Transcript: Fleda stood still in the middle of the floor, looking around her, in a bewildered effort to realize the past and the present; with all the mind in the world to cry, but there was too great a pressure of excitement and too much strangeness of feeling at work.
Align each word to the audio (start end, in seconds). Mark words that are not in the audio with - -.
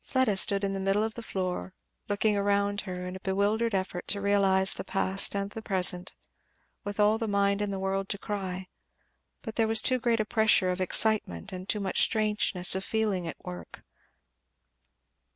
Fleda 0.03 0.35
stood 0.35 0.61
still 0.61 0.65
in 0.67 0.73
the 0.73 0.79
middle 0.79 1.03
of 1.03 1.13
the 1.13 1.21
floor, 1.21 1.75
looking 2.09 2.35
around 2.35 2.81
her, 2.81 3.05
in 3.05 3.15
a 3.15 3.19
bewildered 3.19 3.75
effort 3.75 4.07
to 4.07 4.19
realize 4.19 4.73
the 4.73 4.83
past 4.83 5.35
and 5.35 5.51
the 5.51 5.61
present; 5.61 6.15
with 6.83 6.99
all 6.99 7.19
the 7.19 7.27
mind 7.27 7.61
in 7.61 7.69
the 7.69 7.77
world 7.77 8.09
to 8.09 8.17
cry, 8.17 8.67
but 9.43 9.57
there 9.57 9.67
was 9.67 9.79
too 9.79 9.99
great 9.99 10.19
a 10.19 10.25
pressure 10.25 10.71
of 10.71 10.81
excitement 10.81 11.51
and 11.51 11.69
too 11.69 11.79
much 11.79 12.01
strangeness 12.01 12.73
of 12.73 12.83
feeling 12.83 13.27
at 13.27 13.37
work. 13.45 13.83